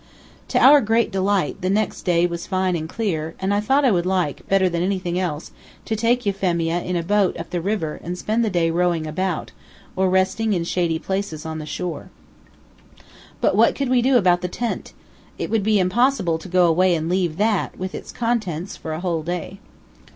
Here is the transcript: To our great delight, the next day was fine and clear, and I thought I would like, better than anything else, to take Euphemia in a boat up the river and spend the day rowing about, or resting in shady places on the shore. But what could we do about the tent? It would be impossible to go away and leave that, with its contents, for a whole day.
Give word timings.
To 0.47 0.57
our 0.57 0.81
great 0.81 1.11
delight, 1.11 1.61
the 1.61 1.69
next 1.69 2.01
day 2.05 2.25
was 2.25 2.47
fine 2.47 2.75
and 2.75 2.89
clear, 2.89 3.35
and 3.39 3.53
I 3.53 3.59
thought 3.59 3.85
I 3.85 3.91
would 3.91 4.07
like, 4.07 4.49
better 4.49 4.67
than 4.67 4.81
anything 4.81 5.19
else, 5.19 5.51
to 5.85 5.95
take 5.95 6.25
Euphemia 6.25 6.81
in 6.81 6.95
a 6.95 7.03
boat 7.03 7.37
up 7.37 7.51
the 7.51 7.61
river 7.61 7.99
and 8.03 8.17
spend 8.17 8.43
the 8.43 8.49
day 8.49 8.71
rowing 8.71 9.05
about, 9.05 9.51
or 9.95 10.09
resting 10.09 10.53
in 10.53 10.63
shady 10.63 10.97
places 10.97 11.45
on 11.45 11.59
the 11.59 11.67
shore. 11.67 12.09
But 13.41 13.55
what 13.55 13.75
could 13.75 13.89
we 13.89 14.01
do 14.01 14.17
about 14.17 14.41
the 14.41 14.47
tent? 14.47 14.93
It 15.37 15.51
would 15.51 15.61
be 15.61 15.77
impossible 15.77 16.39
to 16.39 16.47
go 16.49 16.65
away 16.65 16.95
and 16.95 17.07
leave 17.07 17.37
that, 17.37 17.77
with 17.77 17.93
its 17.93 18.11
contents, 18.11 18.75
for 18.75 18.93
a 18.93 19.01
whole 19.01 19.21
day. 19.21 19.59